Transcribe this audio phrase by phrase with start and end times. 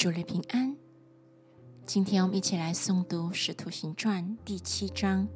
[0.00, 0.74] 主内平安。
[1.84, 5.28] 今天我们一起来诵读《使徒行传》第七章。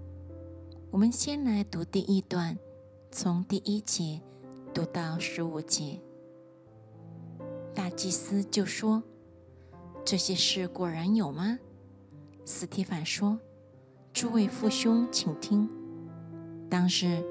[0.90, 2.56] 我们先来读第一段，
[3.10, 4.22] 从第一节
[4.72, 6.00] 读到十五节。
[7.74, 9.02] 大祭司就说
[10.02, 11.58] ：“这些事果然有吗？”
[12.46, 13.38] 斯提凡说
[14.14, 15.68] ：“诸位父兄，请听。
[16.70, 17.22] 当时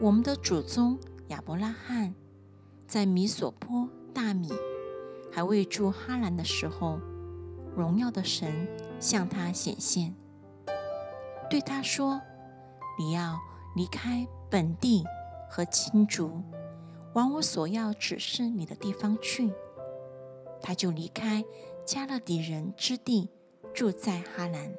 [0.00, 2.14] 我们的祖宗亚伯拉罕
[2.86, 4.48] 在米索坡大米。”
[5.30, 6.98] 还未住哈兰的时候，
[7.76, 8.68] 荣耀的神
[8.98, 10.14] 向他显现，
[11.48, 12.20] 对他说
[12.98, 13.38] ：“你要
[13.76, 15.04] 离开本地
[15.48, 16.42] 和亲族，
[17.14, 19.52] 往我所要指示你的地方去。”
[20.60, 21.44] 他就离开
[21.84, 23.30] 加勒底人之地，
[23.72, 24.72] 住在哈兰。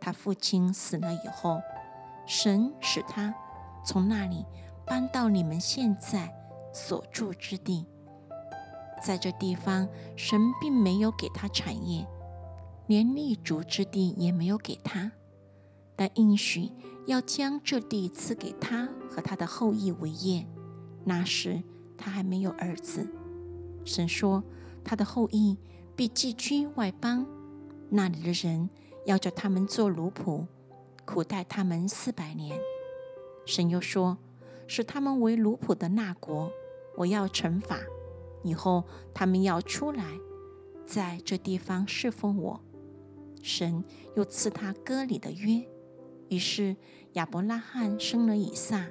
[0.00, 1.60] 他父亲死了以后，
[2.26, 3.34] 神使他
[3.84, 4.44] 从那里
[4.86, 6.32] 搬到你们现在
[6.72, 7.86] 所住之地。
[9.02, 12.06] 在这地方，神并没有给他产业，
[12.86, 15.12] 连立足之地也没有给他，
[15.96, 16.70] 但应许
[17.06, 20.46] 要将这地赐给他和他的后裔为业。
[21.04, 21.62] 那时
[21.96, 23.06] 他还没有儿子。
[23.84, 24.42] 神说，
[24.82, 25.58] 他的后裔
[25.94, 27.26] 必寄居外邦，
[27.90, 28.70] 那里的人
[29.04, 30.46] 要叫他们做奴仆，
[31.04, 32.58] 苦待他们四百年。
[33.44, 34.16] 神又说，
[34.66, 36.50] 使他们为奴仆的那国，
[36.96, 37.78] 我要惩罚。
[38.44, 40.04] 以后他们要出来，
[40.86, 42.60] 在这地方侍奉我。
[43.42, 43.82] 神
[44.14, 45.66] 又赐他割礼的约。
[46.28, 46.76] 于是
[47.14, 48.86] 亚伯拉罕生了以撒。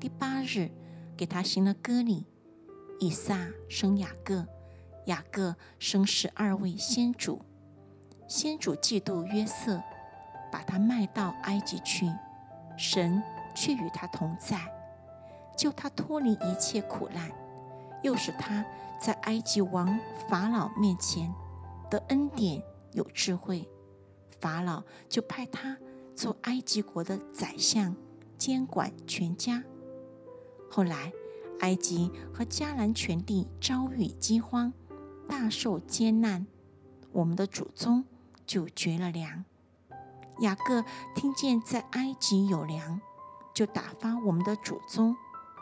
[0.00, 0.70] 第八日，
[1.16, 2.26] 给他行了割礼。
[2.98, 4.46] 以撒生雅各，
[5.04, 7.42] 雅各生十二位先祖。
[8.26, 9.82] 先祖嫉妒约瑟，
[10.50, 12.10] 把他卖到埃及去。
[12.78, 13.22] 神
[13.54, 14.58] 却与他同在，
[15.56, 17.30] 救他脱离一切苦难。
[18.02, 18.64] 又使他
[19.00, 21.32] 在埃及王法老面前
[21.90, 23.68] 的恩典有智慧，
[24.40, 25.76] 法老就派他
[26.14, 27.94] 做埃及国的宰相，
[28.36, 29.62] 监管全家。
[30.70, 31.12] 后来，
[31.60, 34.72] 埃及和迦南全地遭遇饥荒，
[35.28, 36.46] 大受艰难，
[37.12, 38.04] 我们的祖宗
[38.44, 39.44] 就绝了粮。
[40.40, 40.84] 雅各
[41.14, 43.00] 听见在埃及有粮，
[43.54, 45.16] 就打发我们的祖宗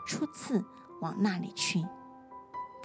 [0.05, 0.65] 初次
[1.01, 1.85] 往那里去。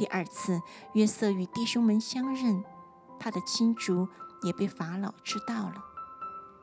[0.01, 0.63] 第二次，
[0.95, 2.65] 约瑟与弟兄们相认，
[3.19, 4.09] 他的亲族
[4.43, 5.85] 也被法老知道了。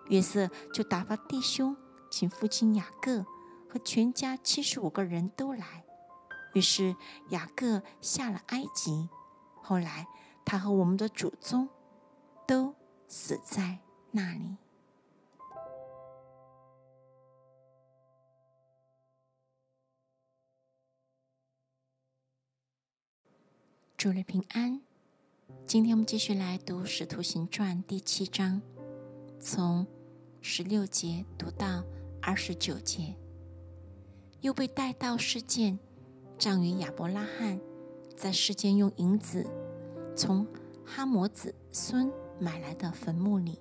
[0.08, 1.78] 约瑟就打发弟兄，
[2.09, 3.24] 请父亲雅各
[3.70, 5.86] 和全家七十五个人都来。
[6.56, 6.96] 于是
[7.30, 9.08] 雅各下了埃及。
[9.62, 10.08] 后来
[10.44, 11.69] 他和我们的祖宗
[12.48, 12.74] 都
[13.08, 13.78] 死在
[14.09, 14.58] 那里。
[23.97, 24.80] 主日平安。
[25.66, 28.62] 今天我们继续来读《使徒行传》第七章，
[29.40, 29.88] 从
[30.40, 31.84] 十六节读到
[32.22, 33.16] 二十九节。
[34.41, 35.80] 又被带到世间，
[36.38, 37.59] 葬于亚伯拉罕
[38.16, 39.44] 在世间用银子
[40.16, 40.46] 从
[40.86, 43.57] 哈摩子孙买来的坟墓里。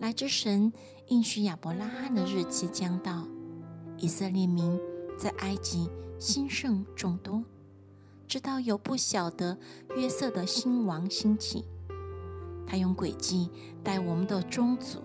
[0.00, 0.72] 来之神
[1.06, 3.28] 应许亚伯拉罕的日期将到，
[3.96, 4.76] 以色列民
[5.16, 7.44] 在埃及兴盛众多。
[8.28, 9.56] 直到有不晓得
[9.96, 11.64] 约瑟的新王兴起，
[12.66, 13.50] 他用诡计
[13.84, 15.02] 待我们的宗族，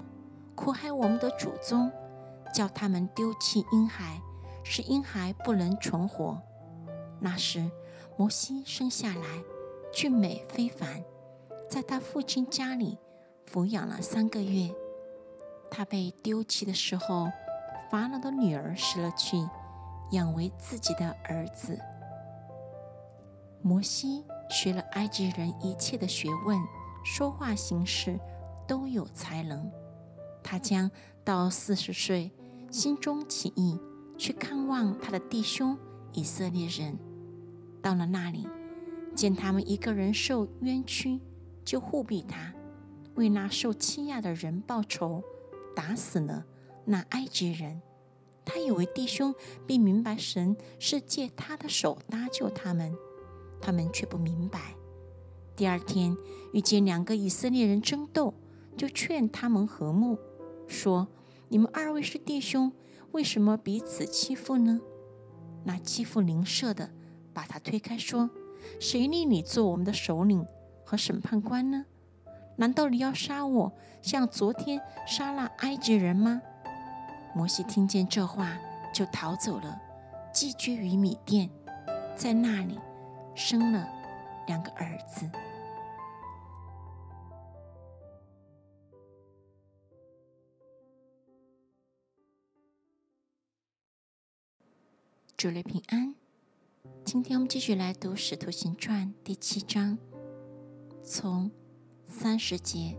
[0.55, 1.91] 苦害我们的祖宗，
[2.53, 4.21] 叫他们丢弃婴孩，
[4.63, 6.41] 使婴孩不能存活。
[7.19, 7.69] 那时，
[8.17, 9.43] 摩西生下来
[9.93, 11.03] 俊美非凡，
[11.69, 12.97] 在他父亲家里
[13.51, 14.73] 抚养了三个月。
[15.69, 17.29] 他被丢弃的时候，
[17.91, 19.37] 法老的女儿拾了去，
[20.11, 21.79] 养为自己的儿子。
[23.61, 26.59] 摩西学了埃及人一切的学问，
[27.03, 28.19] 说话行事
[28.67, 29.71] 都有才能。
[30.43, 30.89] 他将
[31.23, 32.31] 到四十岁，
[32.71, 33.79] 心中起意
[34.17, 35.77] 去看望他的弟兄
[36.13, 36.97] 以色列人。
[37.81, 38.47] 到了那里，
[39.15, 41.19] 见他们一个人受冤屈，
[41.63, 42.53] 就护庇他，
[43.15, 45.23] 为那受欺压的人报仇，
[45.75, 46.45] 打死了
[46.85, 47.81] 那埃及人。
[48.43, 49.33] 他以为弟兄
[49.67, 52.93] 并明白神是借他的手搭救他们。
[53.61, 54.75] 他们却不明白。
[55.55, 56.17] 第二天
[56.53, 58.33] 遇见两个以色列人争斗，
[58.75, 60.17] 就劝他们和睦，
[60.67, 61.07] 说
[61.49, 62.71] ：“你们二位是弟兄，
[63.11, 64.79] 为什么彼此欺负呢？”
[65.63, 66.89] 那欺负邻舍的
[67.33, 68.31] 把他推开，说
[68.79, 70.45] ：“谁立你做我们的首领
[70.83, 71.85] 和审判官呢？
[72.55, 76.41] 难道你要杀我，像昨天杀了埃及人吗？”
[77.35, 78.57] 摩西听见这话，
[78.93, 79.79] 就逃走了，
[80.33, 81.49] 寄居于米店，
[82.15, 82.79] 在那里。
[83.35, 83.87] 生了
[84.47, 85.29] 两个儿子。
[95.37, 96.13] 祝你平安。
[97.03, 99.97] 今天我们继续来读使徒行传第七章
[101.03, 101.49] 从
[102.05, 102.95] 三十节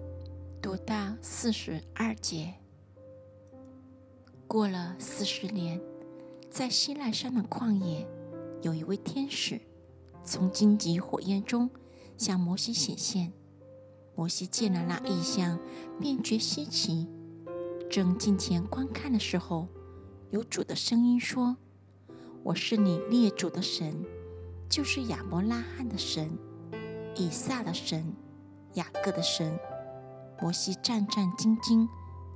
[0.61, 2.52] 读到四十二节。
[4.49, 5.81] 过了四十年
[6.50, 8.06] 在希腊山的旷野
[8.61, 9.61] 有一位天使
[10.24, 11.70] 从荆棘火焰中
[12.16, 13.32] 向摩西显现。
[14.14, 15.58] 摩西见了那异象，
[16.00, 17.08] 便觉稀奇。
[17.90, 19.69] 正近前观看的时候，
[20.30, 21.56] 有主的声音说。
[22.44, 24.04] 我是你列祖的神，
[24.69, 26.28] 就是亚伯拉罕的神、
[27.14, 28.12] 以撒的神、
[28.75, 29.56] 雅各的神。
[30.40, 31.88] 摩西战战兢兢，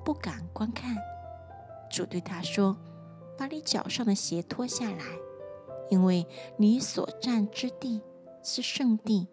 [0.04, 0.96] 不敢观看。
[1.90, 2.76] 主对他说
[3.36, 5.04] ：“把你脚上的鞋脱下来，
[5.90, 8.02] 因为你所占之地
[8.42, 9.28] 是圣地。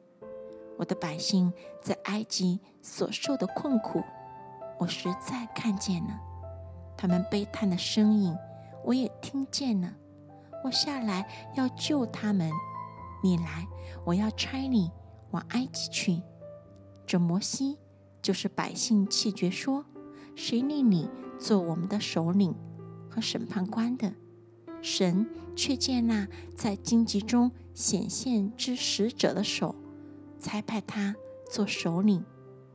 [0.78, 4.02] 我的百姓在埃及所受的困苦，
[4.80, 6.20] 我实在看见了；
[6.98, 8.36] 他们悲叹的声音，
[8.84, 9.94] 我也听见了。”
[10.64, 12.50] 我下来要救他们，
[13.22, 13.68] 你来，
[14.06, 14.90] 我要差你
[15.32, 16.22] 往埃及去。
[17.06, 17.78] 这摩西
[18.22, 19.84] 就是百姓气绝说
[20.36, 22.56] ：“谁令你做我们的首领
[23.10, 24.14] 和审判官的？”
[24.82, 29.76] 神却见那在荆棘中显现之使者的手，
[30.40, 31.16] 才派他
[31.50, 32.24] 做首领，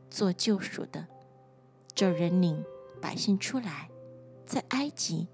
[0.09, 1.07] 做救赎的。
[1.93, 2.63] 这人领
[3.01, 3.89] 百姓出来，
[4.45, 5.27] 在埃及，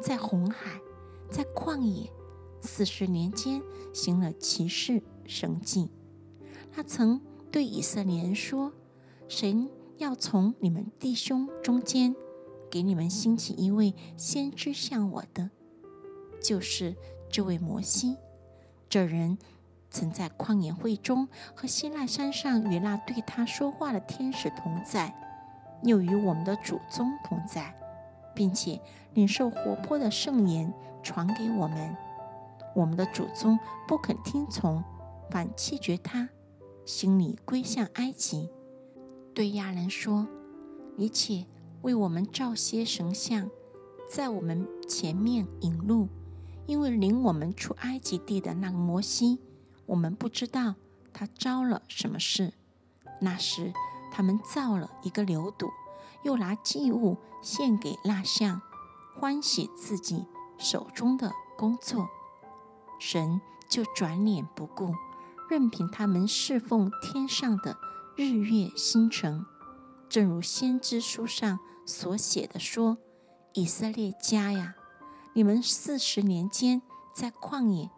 [0.00, 0.80] 在红海。
[1.30, 2.10] 在旷野
[2.62, 3.62] 四十年间
[3.92, 5.90] 行了奇事神迹。
[6.72, 7.20] 他曾
[7.52, 8.72] 对以色列人说
[9.28, 9.68] ：“神
[9.98, 12.16] 要从你们弟兄中间
[12.70, 15.50] 给你们兴起一位先知像我的，
[16.48, 16.96] 就是
[17.28, 18.16] 这位摩西。
[18.88, 19.36] 这人
[19.90, 25.14] 曾在旷野会中和希腊山上与那对他说话的天使同在，
[25.82, 27.74] 又与我们的祖宗同在。”
[28.34, 28.80] 并且
[29.12, 30.72] 领受活泼的圣言
[31.02, 31.94] 传给我们，
[32.74, 34.82] 我们的祖宗不肯听从，
[35.30, 36.30] 反弃绝他，
[36.86, 38.48] 心里归向埃及。
[39.34, 40.26] 对亚人说
[40.96, 41.44] ：“你且
[41.82, 43.50] 为我们造些神像，
[44.08, 46.08] 在我们前面引路，
[46.68, 49.40] 因为领我们出埃及地的那个摩西，
[49.86, 50.76] 我们不知道
[51.12, 52.52] 他招了什么事。
[53.20, 53.72] 那时
[54.12, 55.68] 他们造了一个牛犊。”
[56.24, 58.60] 又拿祭物献给蜡像，
[59.14, 60.26] 欢喜自己
[60.58, 62.08] 手中的工作，
[62.98, 64.92] 神就转脸不顾，
[65.48, 67.78] 任凭他们侍奉天上的
[68.16, 69.46] 日月星辰。
[70.08, 72.98] 正如先知书上所写的说
[73.54, 74.74] ：“以色列家呀，
[75.38, 76.82] 你们四十年间
[77.14, 77.90] 在旷野，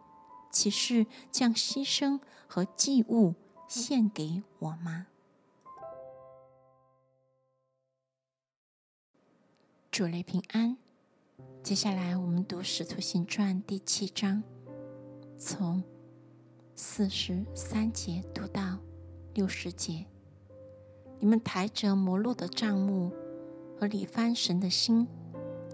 [0.53, 3.35] 岂是将牺牲和祭物
[3.67, 5.07] 献给我吗？”
[9.91, 10.77] 主内平安。
[11.63, 14.43] 接下来我们读《使徒行传》第七章，
[15.39, 15.83] 从
[16.75, 18.77] 四十三节读到
[19.33, 20.05] 六十节。
[21.19, 23.11] 你们抬着摩洛的帐幕
[23.79, 25.09] 和李翻神的心，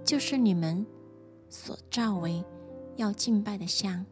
[0.05, 0.87] 就是你们
[1.49, 2.45] 所召为
[2.97, 4.05] 要敬拜的像。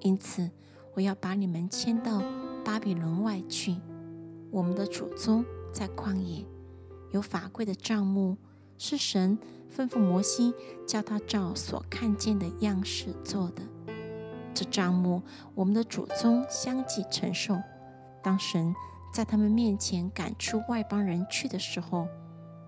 [0.00, 0.50] 因此，
[0.94, 2.22] 我要把你们迁到
[2.64, 3.76] 巴比伦外去。
[4.50, 6.44] 我们的祖宗在旷野
[7.10, 8.36] 有法柜的帐幕。
[8.78, 9.38] 是神
[9.72, 10.52] 吩咐摩西，
[10.88, 13.62] 叫他照所看见的样式做的。
[14.52, 15.22] 这账目，
[15.54, 17.56] 我们的祖宗相继承受。
[18.24, 18.74] 当神
[19.14, 22.08] 在他们面前赶出外邦人去的时候，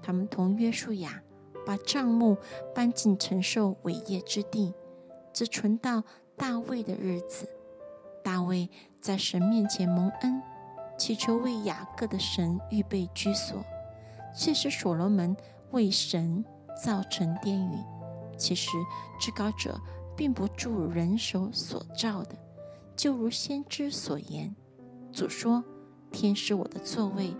[0.00, 1.20] 他们同约书亚
[1.64, 2.36] 把账目
[2.74, 4.74] 搬进承受伟业之地，
[5.32, 6.02] 只存到
[6.36, 7.48] 大卫的日子。
[8.22, 10.42] 大卫在神面前蒙恩，
[10.98, 13.64] 祈求为雅各的神预备居所，
[14.36, 15.36] 却是所罗门。
[15.70, 16.44] 为神
[16.84, 17.78] 造成殿宇，
[18.38, 18.70] 其实
[19.18, 19.76] 至高者
[20.16, 22.36] 并不助人手所造的，
[22.94, 24.54] 就如先知所言
[25.12, 25.64] ：“主说，
[26.12, 27.34] 天是我的座位，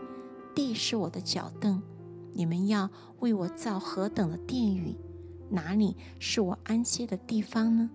[0.52, 1.80] 地是我的脚凳。
[2.34, 4.96] 你们要为我造何等的殿宇？
[5.50, 7.90] 哪里是我安歇的地方呢？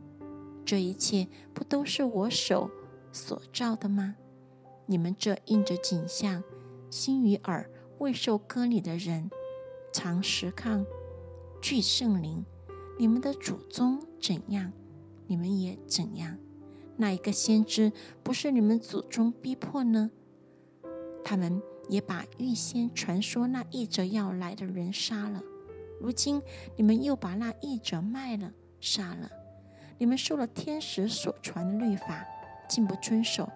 [0.65, 2.69] 这一切不都是我手
[3.11, 4.15] 所造的吗？
[4.85, 6.43] 你们这印着景象、
[6.89, 7.69] 心与耳
[7.99, 9.29] 未受割礼的人。”
[9.91, 10.85] 常时抗
[11.59, 12.45] 聚圣灵，
[12.99, 14.71] 你们的祖宗怎样，
[15.25, 16.37] 你们也怎样。
[16.97, 17.91] 那一个先知
[18.21, 20.11] 不是你们祖宗逼迫呢？
[21.23, 25.41] 他们也把预先传说那译者要来的人杀了。
[25.99, 26.41] 如今
[26.77, 29.29] 你们又把那译者卖了，杀了。
[29.97, 32.25] 你们受了天使所传的律法，
[32.69, 33.49] 竟不遵守。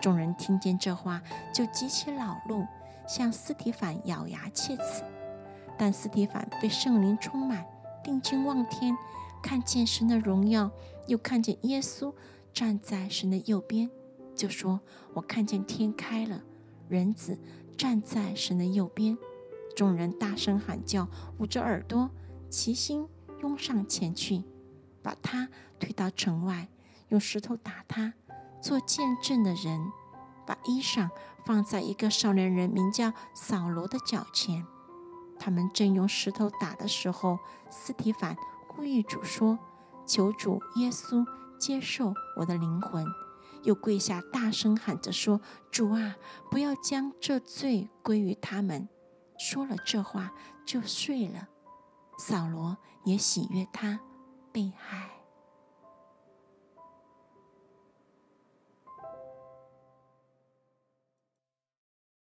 [0.00, 1.22] 众人听见这话，
[1.54, 2.66] 就极其恼怒，
[3.06, 5.04] 向斯提凡咬牙切齿。
[5.78, 7.64] 但斯蒂凡被圣灵充满，
[8.02, 8.96] 定睛望天，
[9.42, 10.70] 看见神的荣耀，
[11.06, 12.12] 又看见耶稣
[12.52, 13.90] 站在神的右边，
[14.34, 14.80] 就说
[15.14, 16.42] ：“我看见天开了，
[16.88, 17.38] 人子
[17.76, 19.16] 站在神的右边。”
[19.76, 22.10] 众人大声喊叫，捂着耳朵，
[22.48, 23.06] 齐心
[23.42, 24.42] 拥上前去，
[25.02, 26.68] 把他推到城外，
[27.08, 28.14] 用石头打他。
[28.62, 29.92] 做见证的人
[30.46, 31.10] 把衣裳
[31.44, 34.66] 放在一个少年人名叫扫罗的脚前。
[35.38, 37.38] 他们正用石头打的时候，
[37.70, 38.34] 斯提凡
[38.66, 39.58] 呼吁主说
[40.06, 41.26] ：“求主耶稣
[41.58, 43.04] 接受我的灵魂。”
[43.62, 46.16] 又跪下大声喊着说：“主啊，
[46.50, 48.88] 不要将这罪归于他们。”
[49.38, 50.32] 说了这话
[50.64, 51.48] 就睡了，
[52.18, 54.00] 扫罗也喜悦他
[54.52, 55.15] 被害。